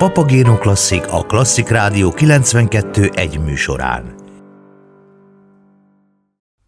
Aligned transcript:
Papagéno 0.00 0.58
Klasszik 0.58 1.12
a 1.12 1.22
Klasszik 1.22 1.68
Rádió 1.68 2.10
92 2.10 3.10
egy 3.14 3.40
műsorán. 3.40 4.14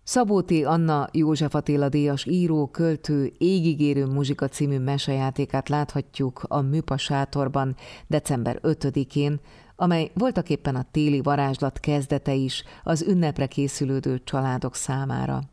Szabóti 0.02 0.64
Anna 0.64 1.08
József 1.12 1.54
Attila 1.54 1.88
díjas 1.88 2.26
író, 2.26 2.66
költő, 2.66 3.32
égigérő 3.38 4.06
muzsika 4.06 4.48
című 4.48 4.78
mesejátékát 4.78 5.68
láthatjuk 5.68 6.44
a 6.48 6.60
Műpa 6.60 6.96
sátorban 6.96 7.76
december 8.06 8.58
5-én, 8.62 9.40
amely 9.76 10.10
voltaképpen 10.14 10.74
a 10.74 10.86
téli 10.90 11.20
varázslat 11.20 11.80
kezdete 11.80 12.32
is 12.32 12.64
az 12.82 13.02
ünnepre 13.02 13.46
készülődő 13.46 14.20
családok 14.24 14.74
számára. 14.74 15.51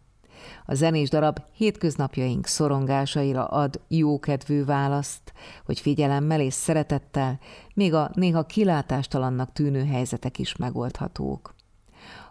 A 0.66 0.74
zenés 0.74 1.10
darab 1.10 1.40
hétköznapjaink 1.52 2.46
szorongásaira 2.46 3.46
ad 3.46 3.82
jókedvű 3.88 4.64
választ, 4.64 5.34
hogy 5.66 5.80
figyelemmel 5.80 6.40
és 6.40 6.54
szeretettel 6.54 7.40
még 7.74 7.94
a 7.94 8.12
néha 8.14 8.44
kilátástalannak 8.44 9.52
tűnő 9.52 9.86
helyzetek 9.86 10.40
is 10.40 10.56
megoldhatók. 10.56 11.56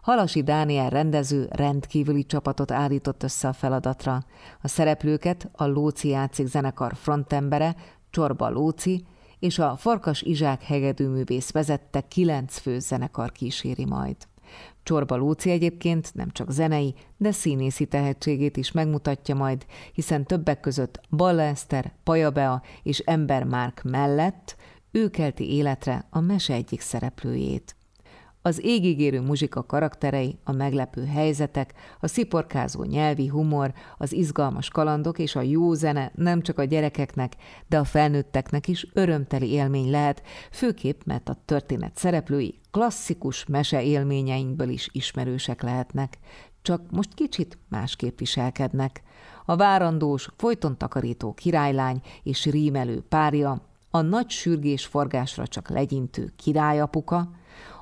Halasi 0.03 0.43
Dániel 0.43 0.91
rendező 0.91 1.49
rendkívüli 1.51 2.27
csapatot 2.27 2.71
állított 2.71 3.23
össze 3.23 3.49
a 3.49 3.53
feladatra. 3.53 4.25
A 4.63 4.69
szereplőket 4.69 5.49
a 5.53 5.67
Lóci 5.67 6.09
játszik 6.09 6.47
zenekar 6.47 6.95
frontembere, 6.95 7.77
Csorba 8.11 8.49
Lóci, 8.49 9.05
és 9.39 9.59
a 9.59 9.77
Farkas 9.77 10.23
Izsák 10.23 10.63
hegedűművész 10.63 11.51
vezette 11.51 12.01
kilenc 12.01 12.59
fő 12.59 12.79
zenekar 12.79 13.33
kíséri 13.33 13.85
majd. 13.85 14.17
Csorba 14.83 15.17
Lóci 15.17 15.51
egyébként 15.51 16.15
nem 16.15 16.31
csak 16.31 16.51
zenei, 16.51 16.95
de 17.17 17.33
színészi 17.33 17.87
tehetségét 17.87 18.57
is 18.57 18.73
megmutatja 18.73 19.35
majd, 19.35 19.67
hiszen 19.93 20.25
többek 20.25 20.61
között 20.61 21.01
Balla 21.11 21.43
Eszter, 21.43 21.93
Paja 22.05 22.31
Bea 22.31 22.63
és 22.83 22.99
Ember 22.99 23.45
Márk 23.45 23.83
mellett 23.83 24.57
ő 24.91 25.11
kelti 25.11 25.53
életre 25.53 26.07
a 26.11 26.21
mese 26.21 26.55
egyik 26.55 26.81
szereplőjét. 26.81 27.77
Az 28.49 28.65
égigérő 28.65 29.21
muzsika 29.21 29.63
karakterei, 29.63 30.39
a 30.45 30.53
meglepő 30.53 31.05
helyzetek, 31.05 31.75
a 32.01 32.07
sziporkázó 32.07 32.85
nyelvi 32.85 33.27
humor, 33.27 33.73
az 33.99 34.13
izgalmas 34.13 34.69
kalandok 34.69 35.19
és 35.19 35.37
a 35.37 35.41
jó 35.41 35.73
zene 35.75 36.13
nem 36.15 36.43
csak 36.43 36.59
a 36.59 36.65
gyerekeknek, 36.65 37.33
de 37.67 37.79
a 37.79 37.85
felnőtteknek 37.85 38.69
is 38.69 38.87
örömteli 38.93 39.51
élmény 39.51 39.91
lehet, 39.91 40.23
főképp 40.51 41.01
mert 41.05 41.29
a 41.29 41.37
történet 41.45 41.97
szereplői 41.97 42.61
klasszikus 42.71 43.47
mese 43.47 43.83
élményeinkből 43.83 44.69
is 44.69 44.89
ismerősek 44.93 45.63
lehetnek, 45.63 46.19
csak 46.63 46.83
most 46.91 47.15
kicsit 47.15 47.59
másképp 47.69 48.19
viselkednek. 48.19 49.03
A 49.45 49.57
várandós, 49.57 50.29
folyton 50.37 50.79
takarító 50.79 51.33
királylány 51.35 52.01
és 52.23 52.45
rímelő 52.45 53.05
párja, 53.09 53.63
a 53.91 54.01
nagy 54.01 54.31
sürgés 54.31 54.87
forgásra 54.87 55.47
csak 55.47 55.69
legyintő 55.69 56.33
királyapuka, 56.37 57.31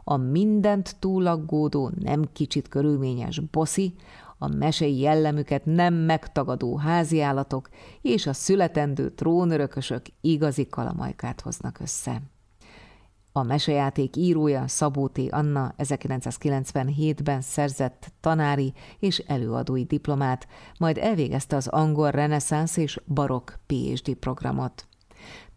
a 0.04 0.16
mindent 0.16 0.96
túlaggódó, 0.98 1.90
nem 2.00 2.24
kicsit 2.32 2.68
körülményes 2.68 3.40
boszi, 3.40 3.94
a 4.38 4.48
mesei 4.48 4.98
jellemüket 4.98 5.64
nem 5.64 5.94
megtagadó 5.94 6.76
háziállatok 6.76 7.68
és 8.02 8.26
a 8.26 8.32
születendő 8.32 9.10
trónörökösök 9.10 10.06
igazi 10.20 10.66
kalamajkát 10.66 11.40
hoznak 11.40 11.80
össze. 11.80 12.22
A 13.32 13.42
mesejáték 13.42 14.16
írója 14.16 14.68
Szabó 14.68 15.08
T. 15.08 15.18
Anna 15.30 15.74
1997-ben 15.78 17.40
szerzett 17.40 18.12
tanári 18.20 18.72
és 18.98 19.18
előadói 19.18 19.84
diplomát, 19.84 20.46
majd 20.78 20.98
elvégezte 20.98 21.56
az 21.56 21.66
angol 21.66 22.10
reneszánsz 22.10 22.76
és 22.76 23.00
barokk 23.06 23.50
PhD 23.66 24.14
programot. 24.14 24.86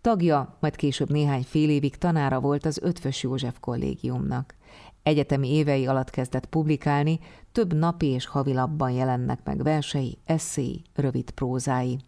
Tagja, 0.01 0.57
majd 0.59 0.75
később 0.75 1.09
néhány 1.09 1.43
fél 1.43 1.69
évig 1.69 1.95
tanára 1.95 2.39
volt 2.39 2.65
az 2.65 2.79
Ötvös 2.81 3.23
József 3.23 3.59
kollégiumnak. 3.59 4.55
Egyetemi 5.03 5.53
évei 5.53 5.87
alatt 5.87 6.09
kezdett 6.09 6.45
publikálni, 6.45 7.19
több 7.51 7.73
napi 7.73 8.07
és 8.07 8.25
havilapban 8.25 8.91
jelennek 8.91 9.39
meg 9.43 9.63
versei, 9.63 10.17
eszéi, 10.25 10.81
rövid 10.95 11.31
prózái. 11.31 11.99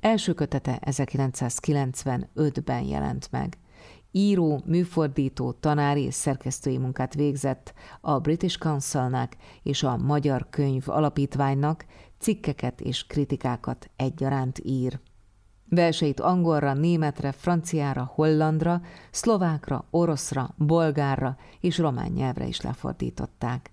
Első 0.00 0.32
kötete 0.32 0.80
1995-ben 0.84 2.82
jelent 2.82 3.28
meg. 3.30 3.58
Író, 4.10 4.62
műfordító, 4.64 5.52
tanári 5.52 6.02
és 6.02 6.14
szerkesztői 6.14 6.78
munkát 6.78 7.14
végzett 7.14 7.72
a 8.00 8.18
British 8.18 8.58
Councilnak 8.58 9.36
és 9.62 9.82
a 9.82 9.96
Magyar 9.96 10.46
Könyv 10.50 10.88
Alapítványnak, 10.88 11.84
cikkeket 12.18 12.80
és 12.80 13.06
kritikákat 13.06 13.90
egyaránt 13.96 14.60
ír. 14.62 15.00
Verseit 15.68 16.20
angolra, 16.20 16.72
németre, 16.72 17.32
franciára, 17.32 18.10
hollandra, 18.14 18.80
szlovákra, 19.10 19.84
oroszra, 19.90 20.54
bolgárra 20.56 21.36
és 21.60 21.78
román 21.78 22.10
nyelvre 22.10 22.46
is 22.46 22.60
lefordították. 22.60 23.70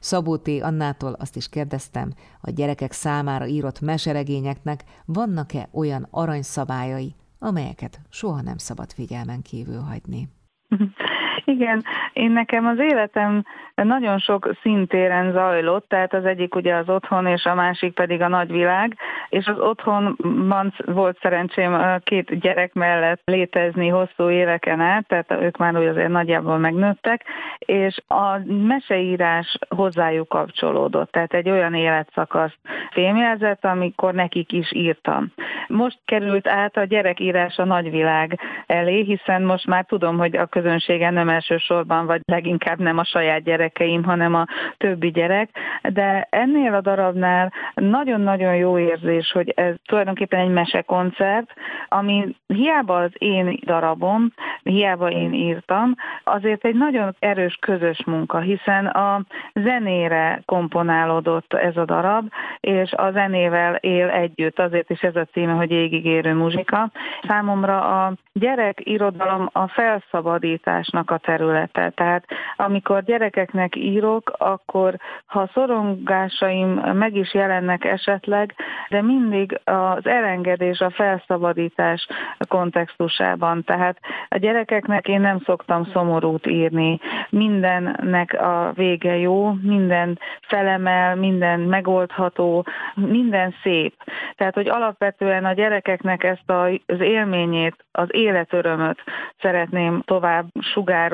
Szabó 0.00 0.36
T. 0.36 0.48
Annától 0.48 1.12
azt 1.12 1.36
is 1.36 1.48
kérdeztem, 1.48 2.12
a 2.40 2.50
gyerekek 2.50 2.92
számára 2.92 3.46
írott 3.46 3.80
meseregényeknek 3.80 4.84
vannak-e 5.04 5.68
olyan 5.72 6.06
aranyszabályai, 6.10 7.14
amelyeket 7.38 8.00
soha 8.08 8.40
nem 8.40 8.56
szabad 8.56 8.92
figyelmen 8.92 9.42
kívül 9.42 9.80
hagyni. 9.80 10.28
Igen, 11.48 11.84
én 12.12 12.30
nekem 12.30 12.66
az 12.66 12.78
életem 12.78 13.44
nagyon 13.74 14.18
sok 14.18 14.50
szintéren 14.62 15.32
zajlott, 15.32 15.88
tehát 15.88 16.14
az 16.14 16.24
egyik 16.24 16.54
ugye 16.54 16.74
az 16.74 16.88
otthon, 16.88 17.26
és 17.26 17.44
a 17.44 17.54
másik 17.54 17.94
pedig 17.94 18.20
a 18.20 18.28
nagyvilág, 18.28 18.96
és 19.28 19.46
az 19.46 19.58
otthonban 19.58 20.74
volt 20.84 21.18
szerencsém 21.20 22.00
két 22.04 22.38
gyerek 22.40 22.74
mellett 22.74 23.20
létezni 23.24 23.88
hosszú 23.88 24.30
éveken 24.30 24.80
át, 24.80 25.06
tehát 25.06 25.30
ők 25.30 25.56
már 25.56 25.78
úgy 25.78 25.86
azért 25.86 26.08
nagyjából 26.08 26.58
megnőttek, 26.58 27.24
és 27.58 27.96
a 28.06 28.38
meseírás 28.46 29.58
hozzájuk 29.68 30.28
kapcsolódott, 30.28 31.10
tehát 31.10 31.34
egy 31.34 31.50
olyan 31.50 31.74
életszakaszt 31.74 32.58
fémjelzett, 32.90 33.64
amikor 33.64 34.14
nekik 34.14 34.52
is 34.52 34.72
írtam. 34.72 35.32
Most 35.66 35.98
került 36.04 36.48
át 36.48 36.76
a 36.76 36.84
gyerekírás 36.84 37.56
a 37.56 37.64
nagyvilág 37.64 38.38
elé, 38.66 39.02
hiszen 39.02 39.42
most 39.42 39.66
már 39.66 39.84
tudom, 39.84 40.18
hogy 40.18 40.36
a 40.36 40.46
közönségen 40.46 41.12
nem 41.12 41.28
elsősorban, 41.36 42.06
vagy 42.06 42.20
leginkább 42.24 42.78
nem 42.78 42.98
a 42.98 43.04
saját 43.04 43.42
gyerekeim, 43.42 44.04
hanem 44.04 44.34
a 44.34 44.46
többi 44.76 45.10
gyerek, 45.10 45.48
de 45.82 46.26
ennél 46.30 46.74
a 46.74 46.80
darabnál 46.80 47.52
nagyon-nagyon 47.74 48.54
jó 48.56 48.78
érzés, 48.78 49.30
hogy 49.32 49.52
ez 49.56 49.74
tulajdonképpen 49.86 50.40
egy 50.40 50.52
mesekoncert, 50.52 51.52
ami 51.88 52.36
hiába 52.46 52.96
az 52.96 53.10
én 53.18 53.58
darabom, 53.64 54.32
hiába 54.62 55.10
én 55.10 55.32
írtam, 55.32 55.94
azért 56.24 56.64
egy 56.64 56.74
nagyon 56.74 57.14
erős 57.18 57.58
közös 57.60 58.04
munka, 58.04 58.38
hiszen 58.38 58.86
a 58.86 59.20
zenére 59.54 60.42
komponálódott 60.44 61.54
ez 61.54 61.76
a 61.76 61.84
darab, 61.84 62.32
és 62.60 62.92
a 62.92 63.10
zenével 63.10 63.74
él 63.74 64.08
együtt, 64.08 64.58
azért 64.58 64.90
is 64.90 65.00
ez 65.00 65.16
a 65.16 65.26
címe, 65.32 65.52
hogy 65.52 65.70
égigérő 65.70 66.34
muzsika. 66.34 66.90
Számomra 67.28 68.04
a 68.04 68.12
gyerek 68.32 68.80
irodalom 68.84 69.48
a 69.52 69.68
felszabadításnak 69.68 71.10
a 71.10 71.18
területe. 71.26 71.90
Tehát 71.90 72.24
amikor 72.56 73.02
gyerekeknek 73.02 73.76
írok, 73.76 74.32
akkor 74.38 74.96
ha 75.26 75.50
szorongásaim 75.52 76.68
meg 76.94 77.16
is 77.16 77.34
jelennek 77.34 77.84
esetleg, 77.84 78.54
de 78.88 79.02
mindig 79.02 79.60
az 79.64 80.06
elengedés, 80.06 80.80
a 80.80 80.90
felszabadítás 80.90 82.06
kontextusában. 82.48 83.64
Tehát 83.64 83.98
a 84.28 84.36
gyerekeknek 84.36 85.08
én 85.08 85.20
nem 85.20 85.38
szoktam 85.44 85.84
szomorút 85.92 86.46
írni. 86.46 87.00
Mindennek 87.30 88.32
a 88.32 88.72
vége 88.74 89.16
jó, 89.16 89.52
minden 89.62 90.18
felemel, 90.40 91.16
minden 91.16 91.60
megoldható, 91.60 92.66
minden 92.94 93.54
szép. 93.62 93.94
Tehát, 94.36 94.54
hogy 94.54 94.68
alapvetően 94.68 95.44
a 95.44 95.52
gyerekeknek 95.52 96.24
ezt 96.24 96.50
az 96.86 97.00
élményét, 97.00 97.84
az 97.92 98.08
életörömöt 98.10 98.98
szeretném 99.40 100.02
tovább 100.04 100.46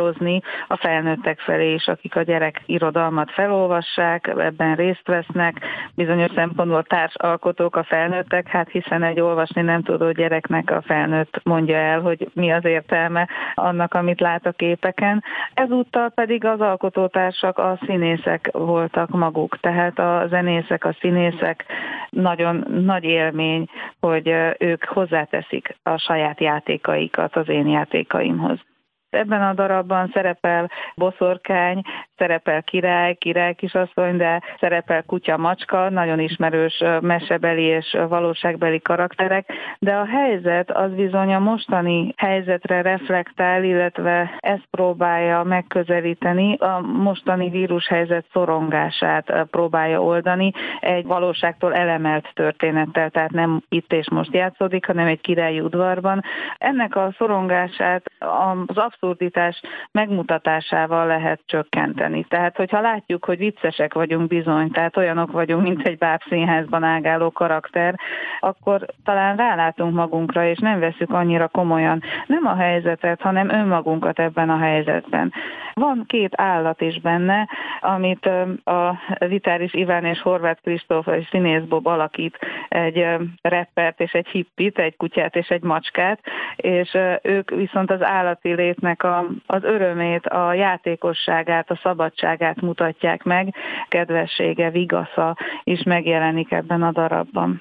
sugározni 0.03 0.41
a 0.69 0.77
felnőttek 0.77 1.41
felé 1.41 1.73
is, 1.73 1.87
akik 1.89 2.17
a 2.17 2.23
gyerek 2.23 2.63
irodalmat 2.67 3.31
felolvassák, 3.31 4.27
ebben 4.27 4.75
részt 4.75 5.07
vesznek, 5.07 5.61
bizonyos 5.95 6.31
szempontból 6.35 6.83
társalkotók 6.83 7.77
a 7.77 7.85
felnőttek, 7.85 8.49
hát 8.49 8.69
hiszen 8.71 9.03
egy 9.03 9.21
olvasni 9.21 9.63
nem 9.63 9.83
tudó 9.83 10.13
gyereknek 10.13 10.71
a 10.71 10.83
felnőtt 10.83 11.41
mondja 11.43 11.77
el, 11.77 12.01
hogy 12.01 12.31
mi 12.35 12.53
az 12.53 12.65
értelme 12.65 13.29
annak, 13.55 13.95
amit 13.95 14.21
lát 14.21 14.47
a 14.47 14.53
képeken. 14.53 15.25
Ezúttal 15.55 16.09
pedig 16.09 16.45
az 16.45 16.61
alkotótársak, 16.61 17.59
a 17.59 17.79
színészek 17.87 18.49
voltak 18.53 19.09
maguk, 19.09 19.59
tehát 19.61 19.99
a 19.99 20.27
zenészek, 20.29 20.85
a 20.85 20.97
színészek 21.01 21.65
nagyon 22.11 22.65
nagy 22.85 23.05
élmény, 23.05 23.67
hogy 24.01 24.35
ők 24.59 24.85
hozzáteszik 24.85 25.77
a 25.83 25.97
saját 25.97 26.41
játékaikat 26.41 27.37
az 27.37 27.49
én 27.49 27.67
játékaimhoz. 27.67 28.59
Ebben 29.13 29.43
a 29.43 29.53
darabban 29.55 30.11
szerepel 30.13 30.71
boszorkány, 30.95 31.83
szerepel 32.17 32.63
király, 32.63 33.15
király 33.15 33.55
kisasszony, 33.55 34.17
de 34.17 34.43
szerepel 34.61 35.03
kutya, 35.03 35.37
macska, 35.37 35.91
nagyon 35.91 36.19
ismerős 36.19 36.83
mesebeli 37.01 37.63
és 37.63 37.97
valóságbeli 38.09 38.81
karakterek, 38.81 39.53
de 39.79 39.95
a 39.95 40.07
helyzet 40.07 40.71
az 40.71 40.91
bizony 40.95 41.35
a 41.35 41.39
mostani 41.39 42.15
helyzetre 42.17 42.83
reflektál, 42.83 43.65
illetve 43.65 44.37
ezt 44.39 44.67
próbálja 44.71 45.43
megközelíteni, 45.43 46.57
a 46.57 46.81
mostani 46.81 47.49
vírushelyzet 47.49 48.27
szorongását 48.33 49.47
próbálja 49.51 50.03
oldani 50.03 50.53
egy 50.81 51.07
valóságtól 51.07 51.75
elemelt 51.75 52.31
történettel, 52.35 53.11
tehát 53.11 53.31
nem 53.31 53.63
itt 53.69 53.93
és 53.93 54.11
most 54.11 54.35
játszódik, 54.35 54.87
hanem 54.87 55.07
egy 55.07 55.21
királyi 55.21 55.61
udvarban. 55.61 56.23
Ennek 56.59 56.97
a 56.97 57.15
szorongását 57.19 58.03
az 58.67 58.77
abszurditás 59.03 59.63
megmutatásával 59.91 61.07
lehet 61.07 61.41
csökkenteni. 61.47 62.25
Tehát, 62.29 62.57
hogyha 62.57 62.81
látjuk, 62.81 63.25
hogy 63.25 63.39
viccesek 63.39 63.95
vagyunk 63.95 64.27
bizony, 64.29 64.71
tehát 64.71 64.97
olyanok 64.97 65.33
vagyunk, 65.33 65.63
mint 65.63 65.87
egy 65.87 65.99
bábszínházban 65.99 66.83
ágáló 66.83 67.31
karakter, 67.31 67.95
akkor 68.41 68.87
talán 69.05 69.37
rálátunk 69.37 69.95
magunkra, 69.95 70.47
és 70.47 70.59
nem 70.59 70.81
veszük 70.81 71.11
annyira 71.11 71.49
komolyan 71.49 72.03
nem 72.27 72.47
a 72.47 72.55
helyzetet, 72.55 73.21
hanem 73.21 73.49
önmagunkat 73.49 74.19
ebben 74.19 74.51
a 74.51 74.59
helyzetben. 74.59 75.33
Van 75.75 76.05
két 76.07 76.33
állat 76.37 76.81
is 76.81 77.01
benne, 77.01 77.49
amit 77.81 78.27
a 78.65 78.99
Vitáris 79.19 79.75
Iván 79.75 80.05
és 80.05 80.21
Horváth 80.21 80.63
Kristóf 80.63 81.07
és 81.07 81.27
Színész 81.31 81.63
Bob 81.63 81.87
alakít, 81.87 82.39
egy 82.69 83.07
reppert 83.43 84.01
és 84.01 84.13
egy 84.13 84.27
hippit, 84.27 84.79
egy 84.79 84.97
kutyát 84.97 85.37
és 85.37 85.49
egy 85.49 85.63
macskát, 85.63 86.21
és 86.57 86.97
ők 87.23 87.51
viszont 87.51 87.91
az 87.91 88.03
állati 88.03 88.55
létnek 88.55 89.03
a, 89.03 89.27
az 89.47 89.65
örömét, 89.65 90.27
a 90.27 90.55
játékosságát, 90.55 91.71
a 91.71 91.81
szabadságát 91.83 92.61
mutatják 92.61 93.23
meg, 93.23 93.55
kedvessége, 93.89 94.71
vigasza 94.71 95.37
is 95.63 95.83
megjelenik 95.83 96.53
ebben 96.53 96.83
a 96.83 96.93
darabban. 96.93 97.61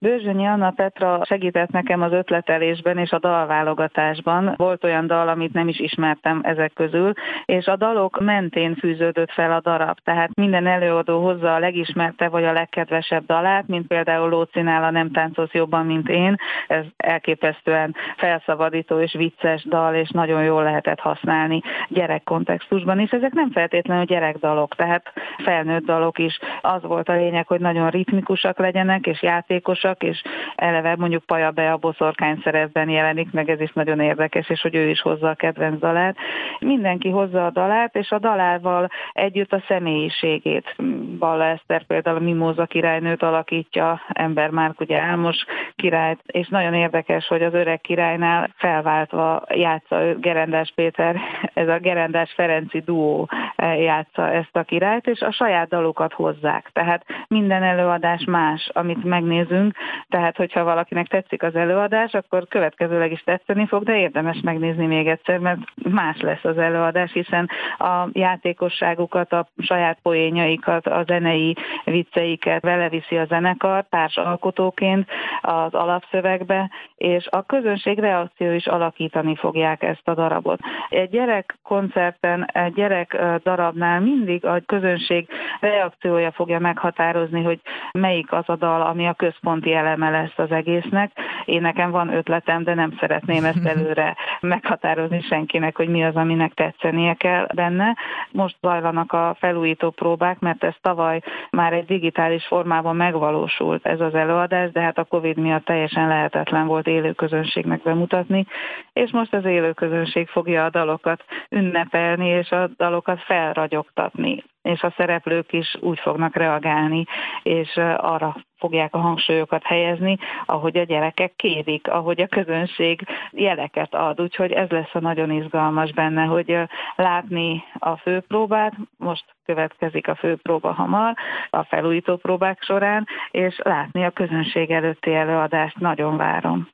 Bőzsönyi 0.00 0.46
Anna 0.46 0.70
Petra 0.70 1.24
segített 1.24 1.70
nekem 1.70 2.02
az 2.02 2.12
ötletelésben 2.12 2.98
és 2.98 3.10
a 3.10 3.18
dalválogatásban. 3.18 4.54
Volt 4.56 4.84
olyan 4.84 5.06
dal, 5.06 5.28
amit 5.28 5.52
nem 5.52 5.68
is 5.68 5.78
ismertem 5.78 6.40
ezek 6.42 6.72
közül, 6.72 7.12
és 7.44 7.66
a 7.66 7.76
dalok 7.76 8.20
mentén 8.20 8.74
fűződött 8.74 9.30
fel 9.30 9.52
a 9.52 9.60
darab. 9.60 9.98
Tehát 10.04 10.34
minden 10.34 10.66
előadó 10.66 11.22
hozza 11.22 11.54
a 11.54 11.58
legismerte 11.58 12.28
vagy 12.28 12.44
a 12.44 12.52
legkedvesebb 12.52 13.26
dalát, 13.26 13.66
mint 13.66 13.86
például 13.86 14.28
Lócinál 14.28 14.84
a 14.84 14.90
Nem 14.90 15.10
táncolsz 15.10 15.52
jobban, 15.52 15.86
mint 15.86 16.08
én. 16.08 16.36
Ez 16.66 16.84
elképesztően 16.96 17.94
felszabadító 18.16 19.00
és 19.00 19.12
vicces 19.12 19.64
dal, 19.64 19.94
és 19.94 20.10
nagyon 20.10 20.42
jól 20.42 20.62
lehetett 20.62 21.00
használni 21.00 21.62
gyerekkontextusban 21.88 23.00
is. 23.00 23.10
Ezek 23.10 23.32
nem 23.32 23.50
feltétlenül 23.50 24.04
gyerekdalok, 24.04 24.74
tehát 24.74 25.12
felnőtt 25.44 25.84
dalok 25.84 26.18
is. 26.18 26.38
Az 26.60 26.82
volt 26.82 27.08
a 27.08 27.14
lényeg, 27.14 27.46
hogy 27.46 27.60
nagyon 27.60 27.90
ritmikusak 27.90 28.58
legyenek 28.58 29.06
és 29.06 29.22
játékosak, 29.22 29.87
fontosak, 29.88 30.02
és 30.02 30.22
eleve 30.56 30.96
mondjuk 30.96 31.24
Paja 31.24 31.50
Be 31.50 31.72
a 31.72 31.76
boszorkány 31.76 32.40
szerepben 32.42 32.88
jelenik 32.88 33.32
meg, 33.32 33.50
ez 33.50 33.60
is 33.60 33.72
nagyon 33.72 34.00
érdekes, 34.00 34.48
és 34.48 34.60
hogy 34.60 34.74
ő 34.74 34.88
is 34.88 35.00
hozza 35.00 35.28
a 35.28 35.34
kedvenc 35.34 35.80
dalát. 35.80 36.16
Mindenki 36.58 37.08
hozza 37.10 37.46
a 37.46 37.50
dalát, 37.50 37.96
és 37.96 38.10
a 38.10 38.18
dalával 38.18 38.88
együtt 39.12 39.52
a 39.52 39.62
személyiségét. 39.68 40.74
Balla 41.18 41.44
Eszter 41.44 41.86
például 41.86 42.16
a 42.16 42.20
Mimóza 42.20 42.66
királynőt 42.66 43.22
alakítja, 43.22 44.00
Ember 44.08 44.50
Márk 44.50 44.80
ugye 44.80 45.00
Álmos 45.00 45.36
királyt, 45.76 46.20
és 46.26 46.48
nagyon 46.48 46.74
érdekes, 46.74 47.26
hogy 47.26 47.42
az 47.42 47.54
öreg 47.54 47.80
királynál 47.80 48.50
felváltva 48.56 49.42
játsza 49.48 50.14
Gerendás 50.14 50.72
Péter, 50.74 51.16
ez 51.54 51.68
a 51.68 51.78
Gerendás 51.78 52.32
Ferenci 52.32 52.80
duó 52.80 53.28
játsza 53.56 54.30
ezt 54.32 54.56
a 54.56 54.62
királyt, 54.62 55.06
és 55.06 55.20
a 55.20 55.32
saját 55.32 55.68
dalokat 55.68 56.12
hozzák. 56.12 56.70
Tehát 56.72 57.04
minden 57.28 57.62
előadás 57.62 58.24
más, 58.24 58.70
amit 58.72 59.04
megnézünk, 59.04 59.74
tehát 60.08 60.36
hogyha 60.36 60.64
valakinek 60.64 61.06
tetszik 61.06 61.42
az 61.42 61.54
előadás, 61.54 62.12
akkor 62.12 62.48
következőleg 62.48 63.12
is 63.12 63.20
tetszeni 63.20 63.66
fog, 63.66 63.82
de 63.82 63.98
érdemes 63.98 64.40
megnézni 64.42 64.86
még 64.86 65.06
egyszer, 65.06 65.38
mert 65.38 65.58
más 65.74 66.20
lesz 66.20 66.44
az 66.44 66.58
előadás, 66.58 67.12
hiszen 67.12 67.48
a 67.78 68.08
játékosságukat, 68.12 69.32
a 69.32 69.48
saját 69.58 69.98
poénjaikat, 70.02 70.86
a 70.86 71.04
zenei 71.06 71.56
vicceiket 71.84 72.62
vele 72.62 72.88
viszi 72.88 73.16
a 73.16 73.24
zenekar 73.24 73.84
társalkotóként 73.90 75.10
az 75.40 75.74
alapszövegbe, 75.74 76.70
és 76.96 77.26
a 77.30 77.42
közönség 77.42 77.98
reakció 77.98 78.52
is 78.52 78.66
alakítani 78.66 79.36
fogják 79.36 79.82
ezt 79.82 80.08
a 80.08 80.14
darabot. 80.14 80.60
Egy 80.88 81.10
gyerek 81.10 81.58
koncerten, 81.62 82.50
egy 82.52 82.72
gyerek 82.72 83.16
darabnál 83.42 84.00
mindig 84.00 84.44
a 84.44 84.60
közönség 84.66 85.28
reakciója 85.60 86.32
fogja 86.32 86.58
meghatározni, 86.58 87.42
hogy 87.42 87.60
melyik 87.92 88.32
az 88.32 88.48
a 88.48 88.56
dal, 88.56 88.82
ami 88.82 89.06
a 89.06 89.14
központi 89.14 89.67
központi 89.68 89.72
eleme 89.72 90.10
lesz 90.10 90.38
az 90.38 90.50
egésznek. 90.50 91.12
Én 91.44 91.60
nekem 91.60 91.90
van 91.90 92.12
ötletem, 92.14 92.64
de 92.64 92.74
nem 92.74 92.96
szeretném 93.00 93.44
ezt 93.44 93.66
előre 93.74 94.16
meghatározni 94.40 95.20
senkinek, 95.20 95.76
hogy 95.76 95.88
mi 95.88 96.04
az, 96.04 96.16
aminek 96.16 96.54
tetszenie 96.54 97.14
kell 97.14 97.46
benne. 97.54 97.96
Most 98.30 98.56
zajlanak 98.60 99.12
a 99.12 99.36
felújító 99.38 99.90
próbák, 99.90 100.38
mert 100.38 100.64
ez 100.64 100.74
tavaly 100.80 101.20
már 101.50 101.72
egy 101.72 101.84
digitális 101.84 102.46
formában 102.46 102.96
megvalósult 102.96 103.86
ez 103.86 104.00
az 104.00 104.14
előadás, 104.14 104.70
de 104.70 104.80
hát 104.80 104.98
a 104.98 105.04
Covid 105.04 105.36
miatt 105.36 105.64
teljesen 105.64 106.08
lehetetlen 106.08 106.66
volt 106.66 106.86
élő 106.86 107.12
közönségnek 107.12 107.82
bemutatni, 107.82 108.46
és 108.92 109.10
most 109.10 109.34
az 109.34 109.44
élő 109.44 109.72
közönség 109.72 110.28
fogja 110.28 110.64
a 110.64 110.70
dalokat 110.70 111.24
ünnepelni, 111.50 112.28
és 112.28 112.50
a 112.50 112.68
dalokat 112.76 113.20
felragyogtatni 113.20 114.44
és 114.68 114.82
a 114.82 114.94
szereplők 114.96 115.52
is 115.52 115.76
úgy 115.80 115.98
fognak 115.98 116.36
reagálni, 116.36 117.04
és 117.42 117.76
arra 117.96 118.36
fogják 118.58 118.94
a 118.94 118.98
hangsúlyokat 118.98 119.62
helyezni, 119.64 120.16
ahogy 120.44 120.76
a 120.76 120.82
gyerekek 120.82 121.32
kérik, 121.36 121.88
ahogy 121.88 122.20
a 122.20 122.26
közönség 122.26 123.06
jeleket 123.30 123.94
ad. 123.94 124.20
Úgyhogy 124.20 124.52
ez 124.52 124.68
lesz 124.68 124.94
a 124.94 125.00
nagyon 125.00 125.30
izgalmas 125.30 125.92
benne, 125.92 126.24
hogy 126.24 126.58
látni 126.96 127.64
a 127.78 127.96
főpróbát, 127.96 128.74
most 128.96 129.24
következik 129.44 130.08
a 130.08 130.14
főpróba 130.14 130.72
hamar, 130.72 131.14
a 131.50 131.62
felújító 131.64 132.16
próbák 132.16 132.62
során, 132.62 133.06
és 133.30 133.58
látni 133.62 134.04
a 134.04 134.10
közönség 134.10 134.70
előtti 134.70 135.14
előadást 135.14 135.78
nagyon 135.78 136.16
várom. 136.16 136.68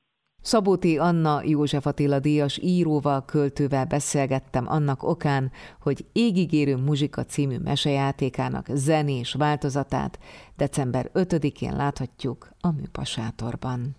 Szabóti 0.45 0.99
Anna 0.99 1.41
József 1.45 1.87
Attila 1.87 2.19
díjas 2.19 2.59
íróval, 2.59 3.25
költővel 3.25 3.85
beszélgettem 3.85 4.69
annak 4.69 5.03
okán, 5.03 5.51
hogy 5.81 6.07
Égigérő 6.13 6.77
muzsika 6.77 7.25
című 7.25 7.59
mesejátékának 7.59 8.67
zenés 8.75 9.33
változatát 9.33 10.19
december 10.57 11.11
5-én 11.15 11.77
láthatjuk 11.77 12.51
a 12.61 12.71
Műpasátorban. 12.71 13.97